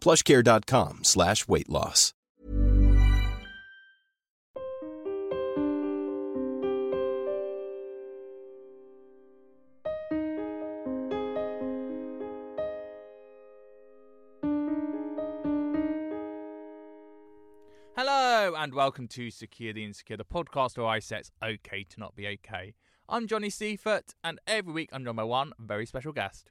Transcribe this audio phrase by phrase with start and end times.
[0.00, 2.12] plushcare.com slash weight loss.
[17.96, 22.00] Hello and welcome to Secure the Insecure, the podcast where I say it's okay to
[22.00, 22.74] not be okay.
[23.08, 26.48] I'm Johnny Seifert, and every week I'm joined by one very special guest.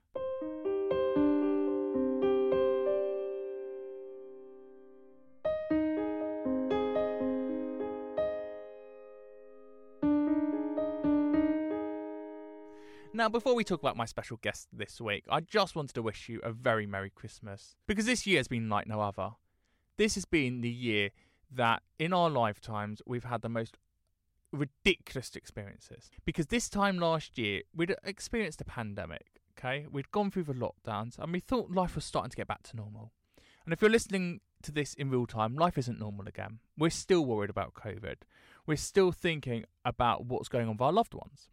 [13.20, 16.30] Now, before we talk about my special guest this week, I just wanted to wish
[16.30, 17.76] you a very Merry Christmas.
[17.86, 19.32] Because this year has been like no other.
[19.98, 21.10] This has been the year
[21.52, 23.78] that in our lifetimes we've had the most
[24.54, 26.10] ridiculous experiences.
[26.24, 29.86] Because this time last year we'd experienced a pandemic, okay?
[29.92, 32.78] We'd gone through the lockdowns and we thought life was starting to get back to
[32.78, 33.12] normal.
[33.66, 36.60] And if you're listening to this in real time, life isn't normal again.
[36.78, 38.20] We're still worried about COVID.
[38.66, 41.50] We're still thinking about what's going on with our loved ones.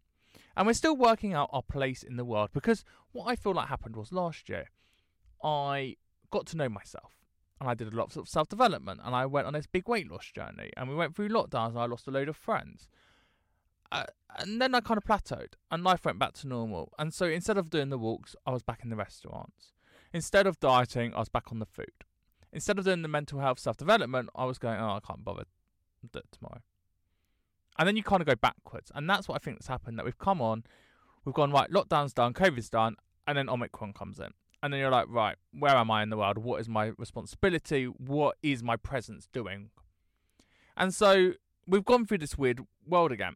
[0.57, 3.67] And we're still working out our place in the world because what I feel like
[3.67, 4.71] happened was last year,
[5.43, 5.97] I
[6.31, 7.13] got to know myself
[7.61, 10.09] and I did a lot of self development and I went on this big weight
[10.09, 12.89] loss journey and we went through lockdowns and I lost a load of friends.
[13.91, 14.05] Uh,
[14.39, 16.91] and then I kind of plateaued and life went back to normal.
[16.97, 19.73] And so instead of doing the walks, I was back in the restaurants.
[20.11, 22.03] Instead of dieting, I was back on the food.
[22.51, 25.43] Instead of doing the mental health self development, I was going, oh, I can't bother.
[26.11, 26.61] do it tomorrow.
[27.77, 28.91] And then you kind of go backwards.
[28.95, 30.63] And that's what I think that's happened that we've come on,
[31.25, 32.95] we've gone, right, lockdown's done, COVID's done,
[33.27, 34.29] and then Omicron comes in.
[34.63, 36.39] And then you're like, right, where am I in the world?
[36.39, 37.85] What is my responsibility?
[37.85, 39.69] What is my presence doing?
[40.75, 41.33] And so
[41.67, 43.35] we've gone through this weird world again.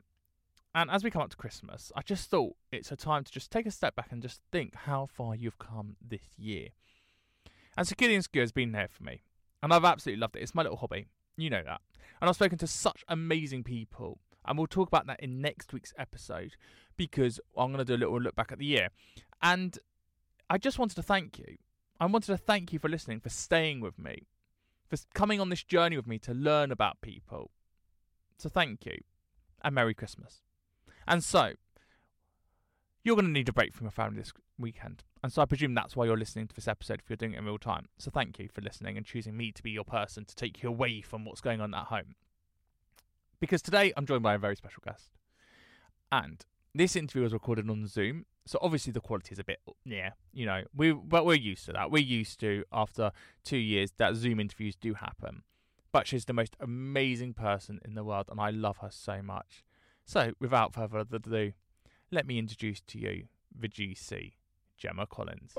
[0.74, 3.52] And as we come up to Christmas, I just thought it's a time to just
[3.52, 6.70] take a step back and just think how far you've come this year.
[7.78, 9.22] And Secure the Insecure has been there for me.
[9.62, 10.42] And I've absolutely loved it.
[10.42, 11.08] It's my little hobby.
[11.38, 11.82] You know that.
[12.20, 15.94] And I've spoken to such amazing people and we'll talk about that in next week's
[15.98, 16.56] episode
[16.98, 18.90] because I'm going to do a little look back at the year.
[19.42, 19.78] And
[20.50, 21.58] I just wanted to thank you.
[22.00, 24.28] I wanted to thank you for listening, for staying with me,
[24.90, 27.52] for coming on this journey with me to learn about people.
[28.38, 28.98] So thank you,
[29.64, 30.42] and Merry Christmas.
[31.08, 31.54] And so,
[33.04, 35.04] you're going to need a break from your family this weekend.
[35.24, 37.40] And so I presume that's why you're listening to this episode if you're doing it
[37.40, 37.88] in real time.
[37.98, 40.70] So thank you for listening and choosing me to be your person to take you
[40.70, 42.16] away from what's going on at home
[43.42, 45.10] because today I'm joined by a very special guest.
[46.12, 50.12] And this interview was recorded on Zoom, so obviously the quality is a bit yeah,
[50.32, 51.92] you know, we but we're used to that.
[51.92, 53.12] We're used to after
[53.44, 55.44] 2 years that Zoom interviews do happen.
[55.92, 59.66] But she's the most amazing person in the world and I love her so much.
[60.06, 61.52] So, without further ado,
[62.12, 64.34] let me introduce to you the GC,
[64.78, 65.56] Gemma Collins.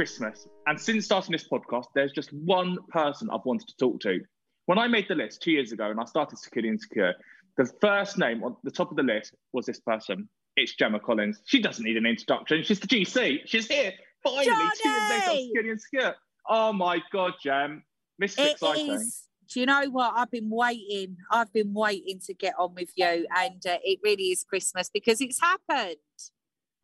[0.00, 0.48] Christmas.
[0.66, 4.18] And since starting this podcast, there's just one person I've wanted to talk to.
[4.64, 7.12] When I made the list two years ago and I started Secure Insecure,
[7.58, 10.26] the first name on the top of the list was this person.
[10.56, 11.42] It's Gemma Collins.
[11.44, 12.62] She doesn't need an introduction.
[12.62, 13.40] She's the GC.
[13.44, 13.92] She's here.
[14.24, 14.70] Finally, Johnny!
[14.82, 16.14] two years later, Secure Insecure.
[16.48, 17.82] Oh my God, Gem.
[18.18, 18.92] This is It exciting.
[18.92, 19.24] is.
[19.52, 20.14] Do you know what?
[20.16, 21.18] I've been waiting.
[21.30, 25.20] I've been waiting to get on with you, and uh, it really is Christmas because
[25.20, 25.96] it's happened.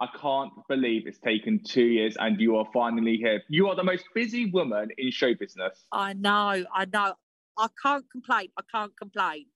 [0.01, 3.43] I can't believe it's taken two years and you are finally here.
[3.49, 5.85] You are the most busy woman in show business.
[5.93, 6.65] I know.
[6.75, 7.15] I know.
[7.59, 8.49] I can't complain.
[8.59, 9.47] I can't complain.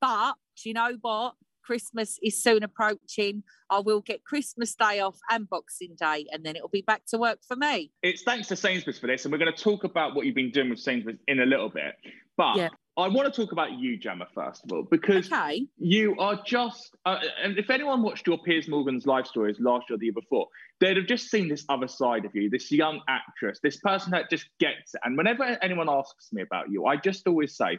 [0.00, 1.34] But do you know what?
[1.64, 3.42] Christmas is soon approaching.
[3.68, 7.18] I will get Christmas Day off and Boxing Day, and then it'll be back to
[7.18, 7.92] work for me.
[8.02, 10.50] It's thanks to Sainsbury's for this, and we're going to talk about what you've been
[10.50, 11.94] doing with Sainsbury's in a little bit.
[12.38, 12.68] But Yeah.
[12.98, 15.68] I want to talk about you, Gemma, first of all, because Okay.
[15.78, 19.94] you are just, uh, and if anyone watched your Piers Morgan's life stories last year
[19.94, 20.48] or the year before,
[20.80, 24.28] they'd have just seen this other side of you, this young actress, this person that
[24.28, 25.00] just gets it.
[25.04, 27.78] And whenever anyone asks me about you, I just always say,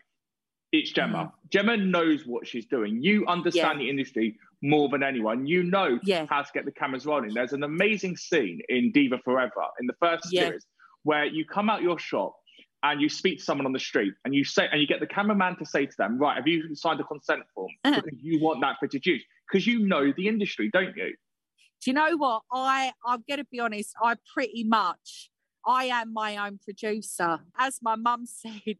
[0.71, 1.33] it's Gemma.
[1.50, 3.01] Gemma knows what she's doing.
[3.04, 3.86] You understand Yeah.
[3.86, 5.45] the industry more than anyone.
[5.48, 6.27] You know Yeah.
[6.30, 7.33] how to get the cameras rolling.
[7.33, 10.45] There's an amazing scene in Diva Forever in the first Yeah.
[10.45, 10.66] series
[11.04, 12.36] where you come out your shop
[12.83, 15.07] and you speak to someone on the street and you say and you get the
[15.07, 17.71] cameraman to say to them, right, have you signed a consent form?
[17.83, 18.01] Uh-huh.
[18.03, 19.25] Because you want that footage used.
[19.51, 21.15] Because you know the industry, don't you?
[21.81, 22.43] Do you know what?
[22.51, 25.29] I I'm gonna be honest, I pretty much
[25.65, 27.39] I am my own producer.
[27.57, 28.77] As my mum said,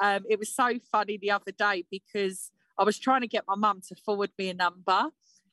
[0.00, 3.56] um, it was so funny the other day because I was trying to get my
[3.56, 5.10] mum to forward me a number.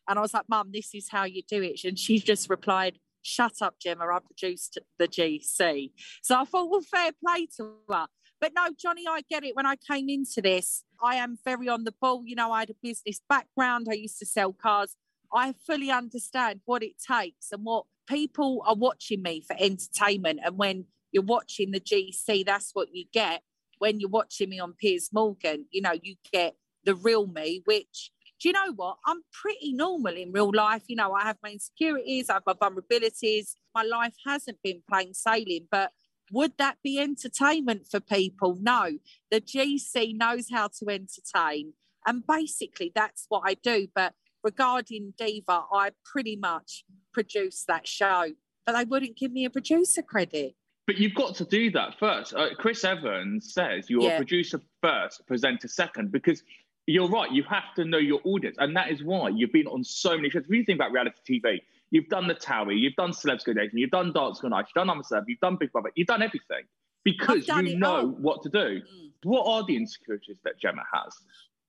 [0.08, 1.84] And I was like, Mum, this is how you do it.
[1.84, 2.98] And she just replied,
[3.28, 5.92] Shut up, Jim, or I produced the GC.
[6.22, 8.08] So I thought, well, fair play to her.
[8.40, 9.56] But no, Johnny, I get it.
[9.56, 12.24] When I came into this, I am very on the ball.
[12.26, 13.88] You know, I had a business background.
[13.90, 14.96] I used to sell cars.
[15.34, 20.40] I fully understand what it takes and what people are watching me for entertainment.
[20.46, 23.42] And when you're watching the GC, that's what you get.
[23.80, 28.12] When you're watching me on Piers Morgan, you know, you get the real me, which
[28.40, 28.98] do you know what?
[29.06, 30.84] I'm pretty normal in real life.
[30.88, 33.56] You know, I have my insecurities, I have my vulnerabilities.
[33.74, 35.92] My life hasn't been plain sailing, but
[36.32, 38.58] would that be entertainment for people?
[38.60, 38.92] No.
[39.32, 41.74] The GC knows how to entertain.
[42.06, 43.88] And basically, that's what I do.
[43.96, 44.14] But
[44.44, 46.84] regarding Diva, I pretty much
[47.14, 48.28] produce that show,
[48.66, 50.56] but they wouldn't give me a producer credit.
[50.86, 52.34] But you've got to do that first.
[52.34, 54.14] Uh, Chris Evans says you're Yeah.
[54.16, 56.44] a producer first, presenter second, because
[56.88, 57.30] you're right.
[57.32, 60.30] You have to know your audience, and that is why you've been on so many
[60.30, 60.44] shows.
[60.46, 61.60] If you think about reality TV,
[61.92, 64.82] you've done the Towie, you've done Celebs Go Dating, you've done Dancing on Ice, you've
[64.82, 66.64] done I'm a Celeb, you've done Big Brother, you've done everything
[67.04, 68.08] because you know all.
[68.08, 68.82] what to do.
[68.82, 69.12] Mm.
[69.24, 71.14] What are the insecurities that Gemma has?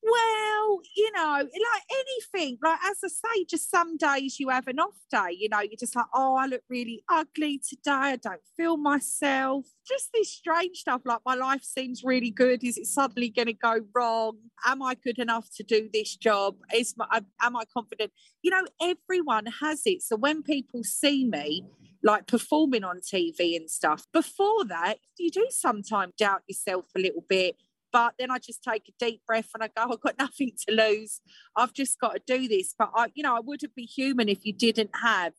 [0.03, 4.79] Well, you know, like anything, like as I say, just some days you have an
[4.79, 7.91] off day, you know, you're just like, oh, I look really ugly today.
[7.91, 9.67] I don't feel myself.
[9.87, 12.63] Just this strange stuff like my life seems really good.
[12.63, 14.39] Is it suddenly going to go wrong?
[14.65, 16.57] Am I good enough to do this job?
[16.73, 18.13] Is my, am- am I confident?
[18.43, 20.03] You know, everyone has it.
[20.03, 21.65] So when people see me,
[22.03, 24.07] like performing on TV and stuff.
[24.13, 27.57] Before that, you do sometimes doubt yourself a little bit.
[27.93, 30.75] But then I just take a deep breath and I go, I've got nothing to
[30.75, 31.21] lose.
[31.57, 32.75] I've just got to do this.
[32.79, 35.33] But I, you know, I wouldn't be human if you didn't have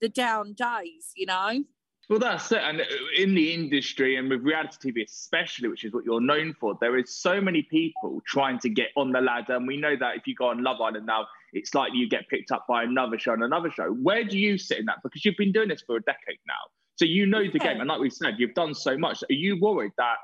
[0.00, 1.64] the down days, you know?
[2.08, 2.60] Well, that's it.
[2.62, 2.84] And uh,
[3.16, 6.96] in the industry and with reality TV, especially, which is what you're known for, there
[6.96, 9.56] is so many people trying to get on the ladder.
[9.56, 12.28] And we know that if you go on Love Island now, it's likely you get
[12.28, 13.88] picked up by another show and another show.
[13.88, 14.98] Where do you sit in that?
[15.02, 16.54] Because you've been doing this for a decade now.
[16.94, 17.72] So you know the Yeah.
[17.72, 17.80] game.
[17.80, 19.22] And like we said, you've done so much.
[19.24, 20.16] Are you worried that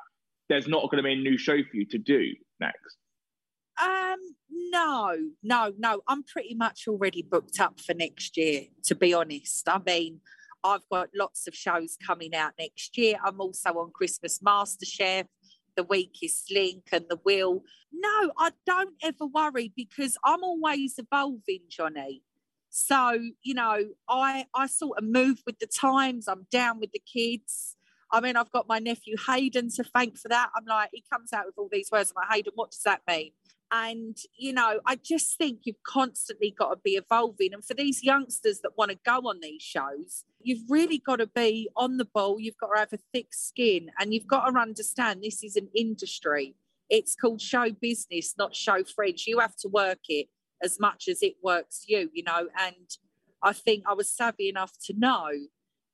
[0.52, 2.98] there's not going to be a new show for you to do next?
[3.82, 4.18] Um,
[4.50, 6.02] no, no, no.
[6.06, 9.66] I'm pretty much already booked up for next year, to be honest.
[9.66, 10.20] I mean,
[10.62, 13.16] I've got lots of shows coming out next year.
[13.24, 15.24] I'm also on Christmas MasterChef,
[15.74, 17.62] The Weakest Link, and The Will.
[17.90, 22.22] No, I don't ever worry because I'm always evolving, Johnny.
[22.68, 26.28] So, you know, I I sort of move with the times.
[26.28, 27.76] I'm down with the kids.
[28.12, 30.50] I mean, I've got my nephew Hayden to thank for that.
[30.54, 32.12] I'm like, he comes out with all these words.
[32.14, 33.32] I'm like, Hayden, what does that mean?
[33.74, 37.54] And, you know, I just think you've constantly got to be evolving.
[37.54, 41.26] And for these youngsters that want to go on these shows, you've really got to
[41.26, 42.38] be on the ball.
[42.38, 45.68] You've got to have a thick skin and you've got to understand this is an
[45.74, 46.54] industry.
[46.90, 49.26] It's called show business, not show friends.
[49.26, 50.28] You have to work it
[50.62, 52.48] as much as it works you, you know.
[52.60, 52.90] And
[53.42, 55.30] I think I was savvy enough to know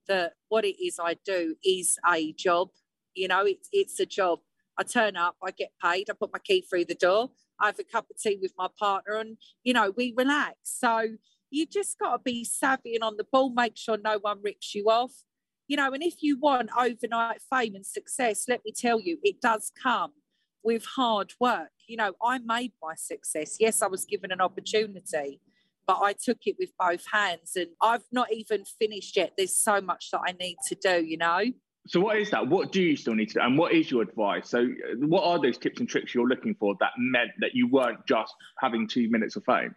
[0.09, 2.69] that what it is I do is a job.
[3.15, 4.41] You know, it's it's a job.
[4.79, 7.81] I turn up, I get paid, I put my key through the door, I have
[7.81, 10.57] a cup of tea with my partner, and you know, we relax.
[10.62, 11.17] So
[11.50, 14.75] you just got to be savvy and on the ball, make sure no one rips
[14.75, 15.12] you off.
[15.67, 19.41] You know, and if you want overnight fame and success, let me tell you, it
[19.41, 20.12] does come
[20.62, 21.71] with hard work.
[21.87, 23.57] You know, I made my success.
[23.61, 25.41] Yes, I was given an opportunity,
[25.88, 27.52] but I took it with both hands.
[27.57, 29.33] And I've not even finished yet.
[29.37, 31.40] There's so much that I need to do, you know?
[31.87, 32.47] So what is that?
[32.47, 33.40] What do you still need to do?
[33.40, 34.50] And what is your advice?
[34.50, 37.66] So uh, what are those tips and tricks you're looking for that meant that you
[37.66, 39.75] weren't just having two minutes of fame?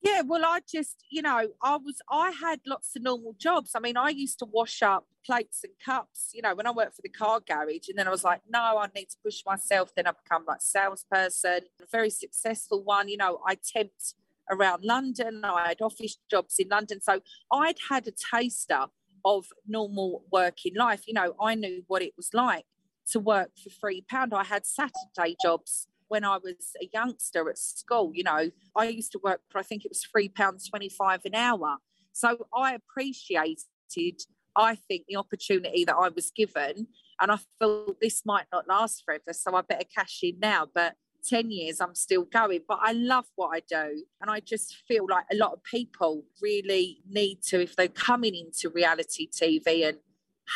[0.00, 3.72] Yeah, well, I just, you know, I was, I had lots of normal jobs.
[3.74, 6.94] I mean, I used to wash up plates and cups, you know, when I worked
[6.96, 7.88] for the car garage.
[7.90, 9.90] And then I was like, no, I need to push myself.
[9.94, 13.08] Then I become like salesperson, a very successful one.
[13.08, 14.14] You know, I temped
[14.50, 15.44] around London.
[15.44, 17.00] I had office jobs in London.
[17.00, 17.20] So
[17.52, 18.86] I'd had a taster
[19.24, 21.02] of normal working life.
[21.06, 22.64] You know, I knew what it was like
[23.10, 24.32] to work for three pound.
[24.34, 28.12] I had Saturday jobs when I was a youngster at school.
[28.14, 31.20] You know, I used to work for I think it was three pounds twenty five
[31.24, 31.76] an hour.
[32.12, 34.22] So I appreciated,
[34.56, 36.88] I think, the opportunity that I was given,
[37.20, 40.66] and I thought this might not last forever, so I better cash in now.
[40.72, 40.94] But
[41.26, 44.04] 10 years I'm still going, but I love what I do.
[44.20, 48.34] And I just feel like a lot of people really need to, if they're coming
[48.34, 49.98] into reality TV and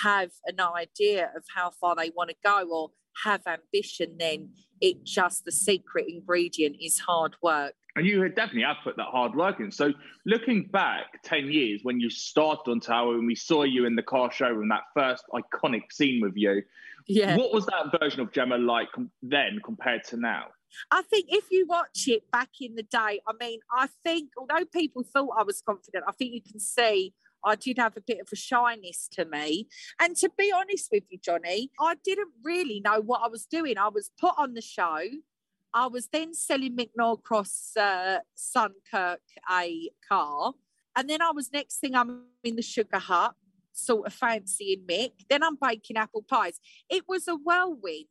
[0.03, 2.91] have an idea of how far they want to go or
[3.25, 4.51] have ambition, then
[4.81, 7.75] it just the secret ingredient is hard work.
[7.95, 9.71] And you definitely have put that hard work in.
[9.71, 9.93] So
[10.25, 14.03] looking back 10 years when you started on Towie and we saw you in the
[14.03, 16.63] car showroom, that first iconic scene with you,
[17.07, 17.37] yeah.
[17.37, 18.89] what was that version of Gemma like
[19.23, 20.47] then compared to now?
[20.91, 24.65] I think if you watch it back in the day, I mean, I think although
[24.65, 27.13] people thought I was confident, I think you can see
[27.45, 29.69] I did have a bit of a shyness to me.
[30.01, 33.79] And to be honest with you, Johnny, I didn't really know what I was doing.
[33.79, 35.01] I was put on the show.
[35.75, 40.53] I was then selling Mick Norcross uh, Sunkirk a car.
[40.95, 43.35] And then I was next thing I'm in the sugar hut,
[43.85, 45.13] sort of fancying Mick.
[45.29, 46.59] Then I'm baking apple pies.
[46.89, 48.07] It was a whirlwind.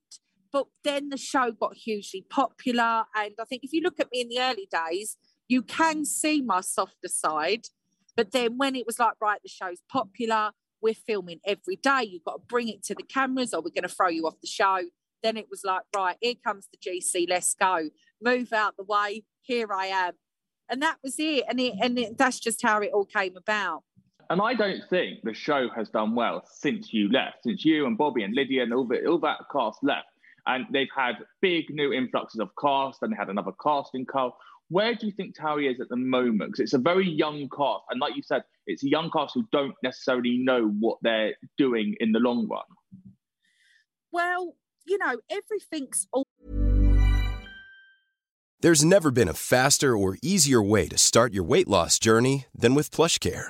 [0.51, 3.05] But then the show got hugely popular.
[3.15, 6.41] And I think if you look at me in the early days, you can see
[6.41, 7.67] my softer side.
[8.15, 10.51] But then when it was like, right, the show's popular,
[10.81, 13.87] we're filming every day, you've got to bring it to the cameras or we're going
[13.87, 14.79] to throw you off the show.
[15.23, 17.89] Then it was like, right, here comes the GC, let's go.
[18.21, 20.13] Move out the way, here I am.
[20.69, 21.43] And that was it.
[21.47, 23.83] And, it, and it, that's just how it all came about.
[24.31, 27.97] And I don't think the show has done well since you left, since you and
[27.97, 30.07] Bobby and Lydia and all, the, all that cast left.
[30.45, 34.37] And they've had big new influxes of cast, and they had another casting call.
[34.69, 36.51] Where do you think Towie is at the moment?
[36.51, 39.43] Because it's a very young cast, and like you said, it's a young cast who
[39.51, 42.63] don't necessarily know what they're doing in the long run.
[44.13, 46.23] Well, you know, everything's all.
[48.61, 52.75] There's never been a faster or easier way to start your weight loss journey than
[52.75, 53.49] with PlushCare.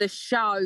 [0.00, 0.60] the show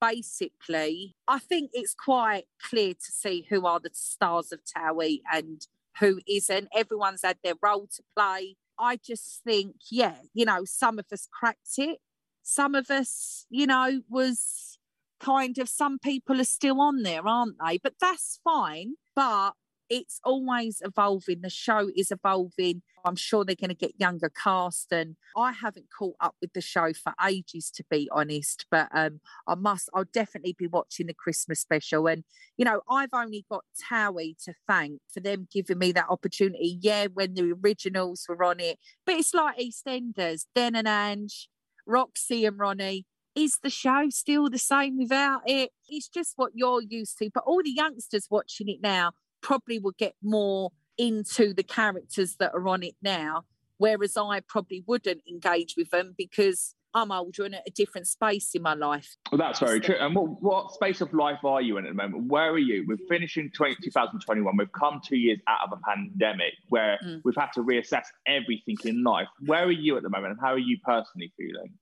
[0.00, 5.66] basically, I think it's quite clear to see who are the stars of Towie and
[6.00, 6.68] who isn't.
[6.74, 8.56] Everyone's had their role to play.
[8.78, 12.00] I just think, yeah, you know, some of us cracked it.
[12.42, 14.78] Some of us, you know, was
[15.20, 17.78] kind of, some people are still on there, aren't they?
[17.78, 18.94] But that's fine.
[19.14, 19.52] But
[19.88, 21.40] it's always evolving.
[21.42, 22.82] The show is evolving.
[23.04, 26.60] I'm sure they're going to get younger cast, and I haven't caught up with the
[26.60, 28.66] show for ages, to be honest.
[28.70, 32.06] But um, I must, I'll definitely be watching the Christmas special.
[32.06, 32.24] And
[32.56, 36.78] you know, I've only got Towie to thank for them giving me that opportunity.
[36.80, 41.48] Yeah, when the originals were on it, but it's like EastEnders, Den and Ange,
[41.86, 45.70] Roxy and Ronnie is the show still the same without it?
[45.88, 47.30] It's just what you're used to.
[47.32, 49.12] But all the youngsters watching it now
[49.44, 53.44] probably will get more into the characters that are on it now,
[53.78, 58.54] whereas I probably wouldn't engage with them because I'm older and at a different space
[58.54, 59.16] in my life.
[59.30, 59.96] Well, that's very true.
[59.98, 62.28] And what, what space of life are you in at the moment?
[62.28, 62.84] Where are you?
[62.86, 64.56] We're finishing 20, 2021.
[64.56, 67.20] We've come two years out of a pandemic where mm.
[67.24, 69.26] we've had to reassess everything in life.
[69.40, 71.74] Where are you at the moment and how are you personally feeling?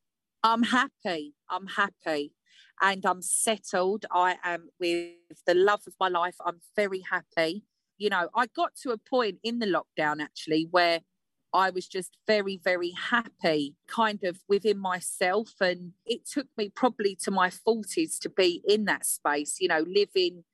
[0.43, 1.35] I'm happy.
[1.49, 2.33] I'm happy
[2.83, 4.05] and I'm settled.
[4.11, 5.15] I am with
[5.47, 6.35] the love of my life.
[6.45, 7.65] I'm very happy.
[7.97, 11.01] You know, I got to a point in the lockdown actually where
[11.55, 15.53] I was just very, very happy, kind of within myself.
[15.61, 19.85] And it took me probably to my 40s to be in that space, you know,
[19.87, 20.45] living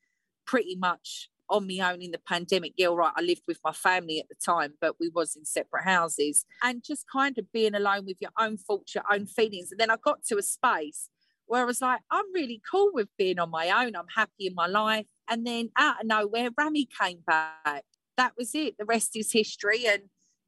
[0.45, 2.75] pretty much on my own in the pandemic.
[2.77, 3.13] Yeah, right.
[3.17, 6.85] I lived with my family at the time, but we was in separate houses and
[6.85, 9.71] just kind of being alone with your own thoughts, your own feelings.
[9.71, 11.09] And then I got to a space
[11.49, 13.97] where I was like, I'm really cool with being on my own.
[13.97, 15.07] I'm happy in my life.
[15.29, 17.85] And then out of nowhere, Rami came back.
[18.17, 18.77] That was it.
[18.79, 19.87] The rest is history.
[19.87, 20.03] And,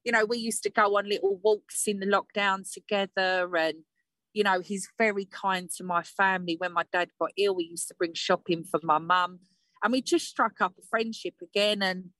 [0.05, 3.57] you know, we used to go on little walks in the lockdown together.
[3.57, 3.79] And,
[4.33, 6.57] you know, he's very kind to my family.
[6.59, 9.41] When my dad got ill, we used to bring shopping for my mum.
[9.83, 11.83] And we just struck up a friendship again.
[11.83, 12.11] And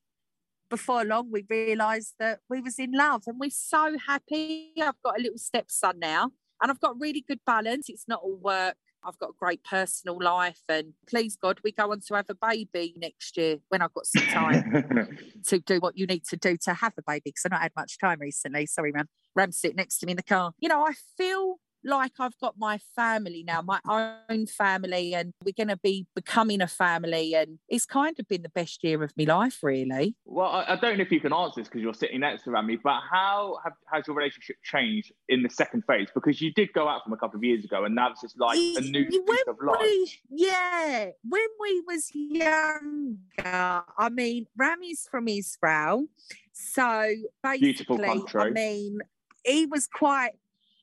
[0.71, 3.25] before long, we realised that we was in love.
[3.27, 4.73] And we're so happy.
[4.81, 7.89] I've got a little stepson now and I've got really good balance.
[7.89, 11.91] It's not all work I've got a great personal life, and please God, we go
[11.93, 15.97] on to have a baby next year when I've got some time to do what
[15.97, 17.23] you need to do to have a baby.
[17.27, 18.67] Because I've not had much time recently.
[18.67, 19.09] Sorry, Ram.
[19.35, 20.53] Ram's sitting next to me in the car.
[20.59, 25.53] You know, I feel like I've got my family now, my own family, and we're
[25.57, 27.35] going to be becoming a family.
[27.35, 30.17] And it's kind of been the best year of my life, really.
[30.25, 32.51] Well, I, I don't know if you can answer this because you're sitting next to
[32.51, 36.09] Rami, but how have, has your relationship changed in the second phase?
[36.15, 38.39] Because you did go out from a couple of years ago, and now it's just
[38.39, 39.79] like a new when piece of life.
[39.81, 46.07] we, yeah, when we was younger, I mean, Rami's from Israel,
[46.53, 47.15] so
[47.59, 48.41] Beautiful basically, country.
[48.43, 48.99] I mean,
[49.45, 50.33] he was quite.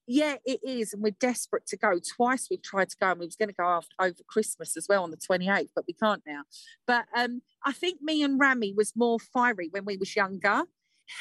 [0.09, 1.99] Yeah, it is, and we're desperate to go.
[2.15, 4.87] Twice we've tried to go, and we was going to go after over Christmas as
[4.87, 6.43] well on the twenty eighth, but we can't now.
[6.85, 10.63] But um, I think me and Rami was more fiery when we was younger.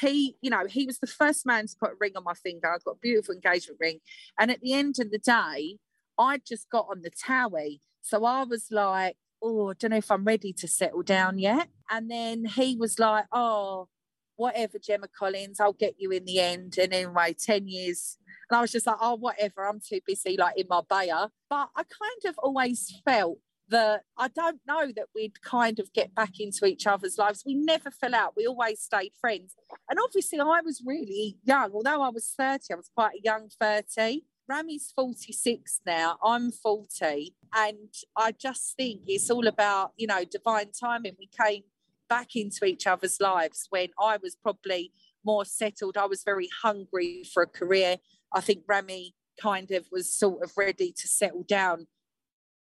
[0.01, 2.67] He, you know, he was the first man to put a ring on my finger.
[2.67, 3.99] I got a beautiful engagement ring,
[4.39, 5.77] and at the end of the day,
[6.17, 7.79] I just got on the towie.
[8.01, 11.67] So I was like, oh, I don't know if I'm ready to settle down yet.
[11.91, 13.89] And then he was like, oh,
[14.37, 16.77] whatever, Gemma Collins, I'll get you in the end.
[16.77, 18.17] And anyway, 10 years.
[18.49, 21.31] And I was just like, oh, whatever, I'm too busy, like in Marbella.
[21.49, 23.39] But I kind of always felt
[23.69, 27.43] that I don't know that we'd kind of get back into each other's lives.
[27.45, 28.33] We never fell out.
[28.37, 29.55] We always stayed friends.
[29.89, 31.71] And obviously, I was really young.
[31.73, 34.23] Although I was 30, I was quite a young 30.
[34.49, 37.35] Rami's 46 now, I'm 40.
[37.53, 41.17] And I just think it's all about, you know, divine timing.
[41.19, 41.63] We came
[42.09, 44.91] back into each other's lives when I was probably
[45.25, 45.97] more settled.
[45.97, 47.97] I was very hungry for a career.
[48.33, 51.87] I think Rami kind of was sort of ready to settle down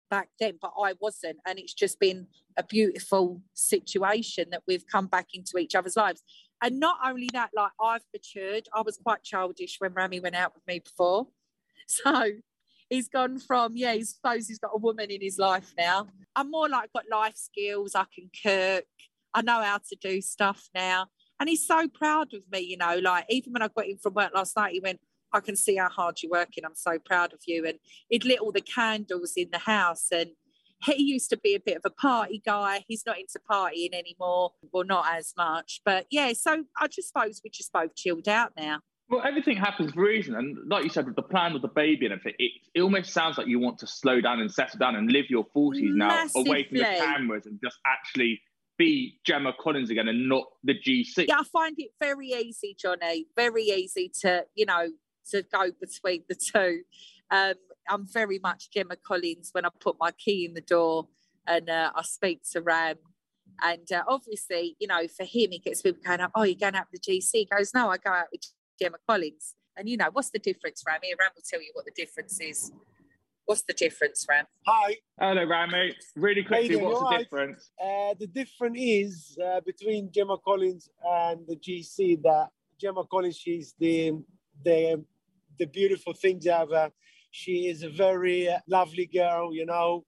[0.09, 1.37] back then, but I wasn't.
[1.47, 2.27] And it's just been
[2.57, 6.23] a beautiful situation that we've come back into each other's lives.
[6.61, 8.67] And not only that, like I've matured.
[8.73, 11.27] I was quite childish when Rami went out with me before.
[11.91, 12.23] So
[12.87, 16.05] he's gone from, yeah, he suppose he's got a woman in his life now.
[16.35, 17.95] I'm more like got life skills.
[17.95, 18.85] I can cook.
[19.33, 21.07] I know how to do stuff now.
[21.39, 24.13] And he's so proud of me, you know, like even when I got in from
[24.13, 24.99] work last night, he went,
[25.31, 26.65] I can see how hard you're working.
[26.65, 27.65] I'm so proud of you.
[27.65, 27.77] And
[28.09, 30.07] he'd lit all the candles in the house.
[30.11, 30.31] And
[30.83, 32.83] he used to be a bit of a party guy.
[32.87, 34.51] He's not into partying anymore.
[34.71, 35.81] Well, not as much.
[35.85, 38.79] But yeah, so I just suppose we just both chilled out now.
[39.09, 40.35] Well, everything happens for a reason.
[40.35, 43.11] And like you said, with the plan with the baby and everything, it, it almost
[43.11, 46.27] sounds like you want to slow down and settle down and live your 40s now
[46.35, 48.39] away from the cameras and just actually
[48.79, 51.27] be Gemma Collins again and not the GC.
[51.27, 53.27] Yeah, I find it very easy, Johnny.
[53.35, 54.87] Very easy to, you know,
[55.31, 56.81] to go between the two.
[57.29, 57.53] Um,
[57.87, 61.07] I'm very much Gemma Collins when I put my key in the door
[61.45, 62.95] and uh, I speak to Ram.
[63.61, 66.75] And uh, obviously, you know, for him, he gets people going up, oh, you're going
[66.75, 67.29] out with the GC.
[67.33, 68.41] He goes, no, I go out with
[68.81, 69.55] Gemma Collins.
[69.75, 70.99] And, you know, what's the difference, Ram?
[71.03, 72.71] Here, Ram will tell you what the difference is.
[73.49, 74.45] What's the difference, Ram?
[74.67, 74.97] Hi.
[75.19, 75.95] Hello, Rami.
[76.15, 76.85] Really quickly, doing?
[76.85, 77.19] what's the all right?
[77.21, 77.71] difference?
[77.83, 83.73] Uh, the difference is uh, between Gemma Collins and the GC that Gemma Collins, she's
[83.79, 84.13] the
[84.63, 85.03] the
[85.57, 86.91] the beautiful things ever.
[87.31, 90.05] She is a very uh, lovely girl, you know.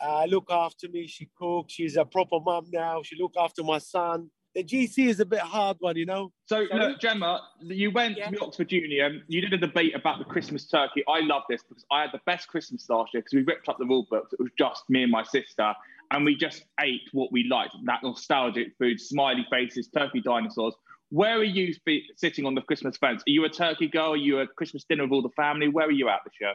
[0.00, 1.08] Uh, look after me.
[1.08, 1.72] She cooks.
[1.72, 3.02] She's a proper mum now.
[3.02, 4.30] She look after my son.
[4.54, 6.32] The GC is a bit hard one, you know.
[6.46, 6.80] So, Sorry?
[6.80, 8.30] look, Gemma, you went Yeah.
[8.30, 9.22] to the Oxford Union.
[9.28, 11.04] You did a debate about the Christmas turkey.
[11.06, 13.78] I love this because I had the best Christmas last year because we ripped up
[13.78, 14.32] the rule books.
[14.32, 15.74] It was just me and my sister,
[16.10, 20.74] and we just ate what we liked that nostalgic food, smiley faces, turkey dinosaurs.
[21.10, 21.74] Where are you
[22.16, 23.22] sitting on the Christmas fence?
[23.26, 24.12] Are you a turkey girl?
[24.12, 25.68] Are you a Christmas dinner with all the family?
[25.68, 26.54] Where are you at this year?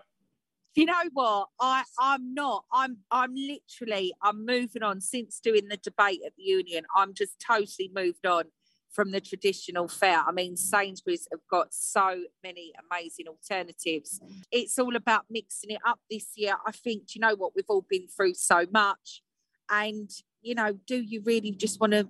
[0.75, 1.49] You know what?
[1.59, 5.01] I i'm not i'm i'm literally i'm moving on.
[5.01, 8.45] Since doing the debate at the union i'm just totally moved on
[8.91, 14.21] from the traditional fare i mean sainsbury's have got so many amazing alternatives.
[14.51, 16.55] It's all about mixing it up this year.
[16.65, 17.53] I think you know what?
[17.55, 19.21] We've all been through so much.
[19.69, 20.09] And
[20.41, 22.07] you know do you really just want to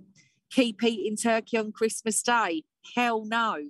[0.51, 2.63] keep eating turkey on christmas day?
[2.95, 3.69] Hell no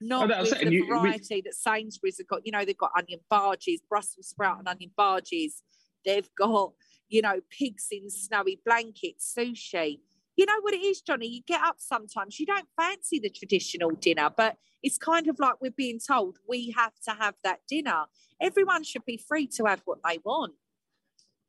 [0.00, 2.44] not that's with the you- we- variety that Sainsbury's have got.
[2.46, 5.62] You know, they've got onion bhajis, Brussels sprout and onion bhajis.
[6.04, 6.72] They've got,
[7.08, 10.00] you know, pigs in snowy blankets, sushi.
[10.36, 11.26] You know what it is, Johnny?
[11.26, 15.60] You get up sometimes, you don't fancy the traditional dinner, but it's kind of like
[15.60, 18.04] we're being told we have to have that dinner.
[18.40, 20.54] Everyone should be free to have what they want.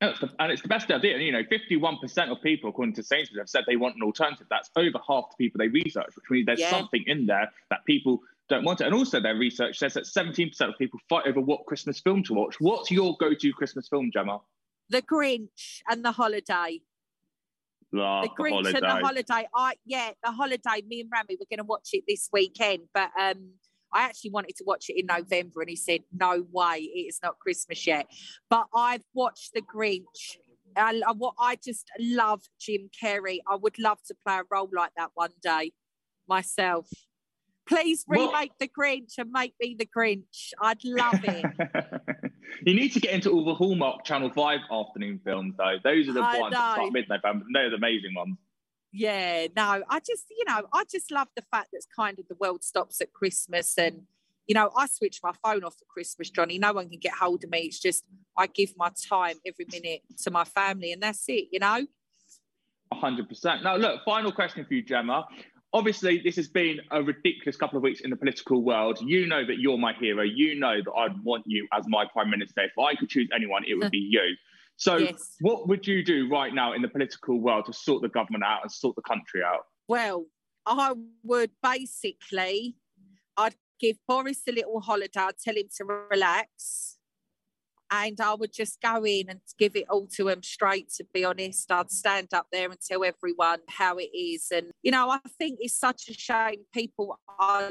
[0.02, 1.18] No, it's the- and it's the best idea.
[1.20, 4.48] You know, 51% of people, according to Sainsbury's, have said they want an alternative.
[4.50, 6.72] That's over half the people they research, which means there's Yeah.
[6.72, 8.86] something in there that people don't want it.
[8.86, 12.34] And also, their research says that 17% of people fight over what Christmas film to
[12.34, 12.56] watch.
[12.60, 14.40] What's your go to Christmas film, Gemma?
[14.90, 16.82] The Grinch and the holiday.
[17.98, 19.48] Ah, the Grinch and the holiday.
[19.56, 20.84] I yeah, the holiday.
[20.88, 23.52] Me and Rami we're going to watch it this weekend, but um,
[23.94, 27.20] I actually wanted to watch it in November, and he said, "No way, it is
[27.24, 28.08] not Christmas yet."
[28.50, 30.38] But I've watched The Grinch.
[30.76, 33.40] I, I, what I just love Jim Carrey.
[33.50, 35.74] I would love to play a role like that one day
[36.28, 36.88] myself.
[37.72, 40.52] Please remake well, the Grinch and make me the Grinch.
[40.60, 41.46] I'd love it.
[42.66, 45.78] you need to get into all the Hallmark Channel 5 afternoon films, though.
[45.82, 46.60] Those are the I ones know.
[46.60, 47.46] that start mid-November.
[47.54, 48.36] They're the amazing ones.
[48.92, 52.36] Yeah, no, I just, you know, I just love the fact that kind of the
[52.36, 54.02] world stops at Christmas and,
[54.48, 56.60] you know, I switch my phone off at Christmas, Johnny.
[56.60, 57.60] No one can get hold of me.
[57.60, 58.04] It's just
[58.38, 61.88] I give my time every minute to my family and that's it, you know?
[62.94, 63.64] 100%.
[63.64, 65.26] Now, look, final question for you, Gemma
[65.74, 69.00] obviously this has been a ridiculous couple of weeks in the political world.
[69.02, 70.24] You know that you're my hero.
[70.24, 72.62] You know that i'd want you as my prime minister.
[72.62, 74.36] If i could choose anyone it would be you.
[74.78, 75.36] So yes.
[75.42, 78.62] what would you do right now in the political world to sort the government out
[78.64, 79.66] and sort the country out?
[79.88, 80.26] Well
[80.64, 82.76] i would basically
[83.36, 85.20] i'd give boris a little holiday.
[85.20, 86.98] I'd tell him to relax
[87.92, 90.90] and I would just go in and give it all to them straight.
[90.98, 94.92] To be honest, I'd stand up there and tell everyone how it is, and you
[94.92, 97.70] know, I think it's such a shame people are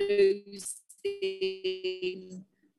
[0.00, 0.64] losing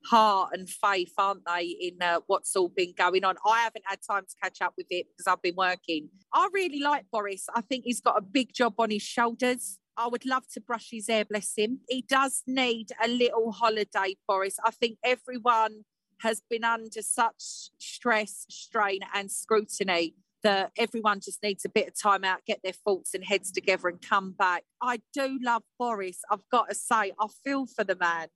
[0.05, 3.35] heart and faith, aren't they, in uh, what's all been going on?
[3.45, 6.09] I haven't had time to catch up with it because I've been working.
[6.33, 7.47] I really like Boris.
[7.53, 9.79] I think he's got a big job on his shoulders.
[9.97, 11.79] I would love to brush his hair, bless him.
[11.87, 14.57] He does need a little holiday, Boris.
[14.63, 15.85] I think everyone
[16.21, 21.99] has been under such stress, strain, and scrutiny that everyone just needs a bit of
[21.99, 24.63] time out, get their thoughts and heads together, and come back.
[24.81, 26.19] I do love Boris.
[26.29, 28.27] I've got to say, I feel for the man.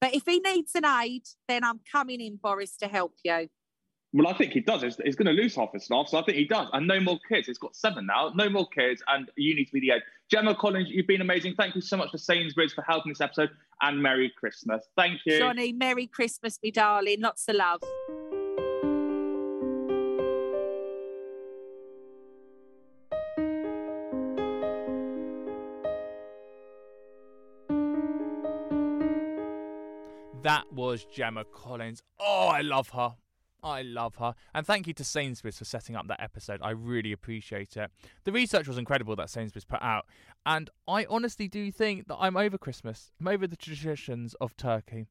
[0.00, 3.48] But if he needs an aid, then I'm coming in, Boris, to help you.
[4.14, 4.82] Well, I think he does.
[4.82, 6.68] He's, he's going to lose half his staff, so I think he does.
[6.74, 7.46] And no more kids.
[7.46, 8.30] He's got seven now.
[8.34, 10.02] No more kids, and you need to be the aid.
[10.30, 11.54] Gemma Collins, you've been amazing.
[11.56, 14.84] Thank you so much for Sainsbury's for helping this episode, and Merry Christmas.
[14.96, 15.38] Thank you.
[15.38, 17.20] Johnny, Merry Christmas, me darling.
[17.20, 17.80] Lots of love.
[30.42, 32.02] That was Gemma Collins.
[32.20, 33.14] Oh, I love her.
[33.62, 34.34] I love her.
[34.54, 36.60] And thank you to Sainsbury's for setting up that episode.
[36.62, 37.90] I really appreciate it.
[38.24, 40.06] The research was incredible that Sainsbury's put out.
[40.44, 43.12] And I honestly do think that I'm over Christmas.
[43.20, 45.06] I'm over the traditions of Turkey.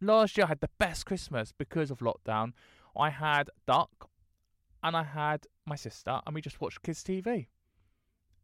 [0.00, 2.52] Last year I had the best Christmas because of lockdown.
[2.96, 4.08] I had duck
[4.82, 7.48] and I had my sister and we just watched kids TV.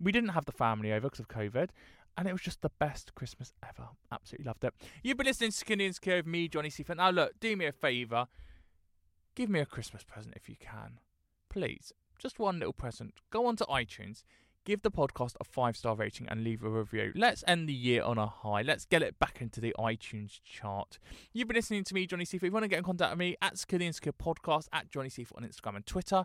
[0.01, 1.69] We didn't have the family over because of COVID
[2.17, 3.89] and it was just the best Christmas ever.
[4.11, 4.75] Absolutely loved it.
[5.05, 6.97] You've been listening to Skinny and with me, Johnny Seifert.
[6.97, 8.27] Now look, do me a favour
[9.35, 10.99] give me a Christmas present if you can.
[11.49, 13.15] Please, just one little present.
[13.31, 14.23] Go onto iTunes,
[14.65, 17.13] give the podcast a five star rating, and leave a review.
[17.15, 18.63] Let's end the year on a high.
[18.63, 20.99] Let's get it back into the iTunes chart.
[21.33, 22.47] You've been listening to me, Johnny Seifert.
[22.47, 25.09] If you want to get in contact with me, at and Skill Podcast, at Johnny
[25.09, 26.25] Seifert on Instagram and Twitter.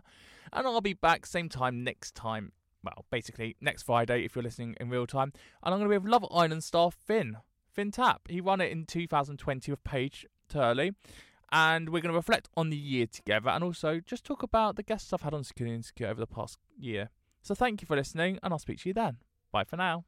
[0.52, 2.52] And I'll be back same time next time.
[2.82, 5.32] Well, basically next Friday if you're listening in real time.
[5.62, 7.36] And I'm going to be with Love Island star Finn.
[7.70, 8.22] Finn Tapp.
[8.28, 10.92] He won it in 2020 with Paige Turley
[11.52, 14.82] and we're going to reflect on the year together and also just talk about the
[14.82, 17.10] guests I've had on Security Insecure over the past year.
[17.42, 19.18] So thank you for listening, and I'll speak to you then.
[19.50, 20.04] Bye for now.